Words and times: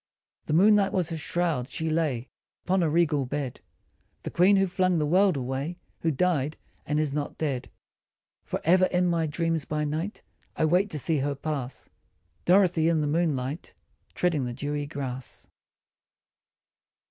The 0.47 0.53
moonlight 0.53 0.93
was 0.93 1.11
her 1.11 1.15
shroud, 1.15 1.69
she 1.69 1.87
lay 1.87 2.27
Upon 2.65 2.81
a 2.81 2.89
regal 2.89 3.27
bed 3.27 3.61
The 4.23 4.31
Queen 4.31 4.55
who 4.55 4.65
flung 4.65 4.97
the 4.97 5.05
world 5.05 5.37
away, 5.37 5.77
Who 5.99 6.09
died 6.09 6.57
and 6.87 6.99
is 6.99 7.13
not 7.13 7.37
dead. 7.37 7.69
For 8.43 8.59
ever 8.63 8.85
in 8.85 9.05
my 9.05 9.27
dreams 9.27 9.63
by 9.63 9.83
night 9.85 10.23
I 10.55 10.65
wait 10.65 10.89
to 10.89 10.97
see 10.99 11.19
her 11.19 11.35
pass 11.35 11.87
Dorothy 12.45 12.89
in 12.89 13.01
the 13.01 13.05
moonlight 13.05 13.75
Treading 14.15 14.45
the 14.45 14.53
dewy 14.55 14.87
grass. 14.87 15.45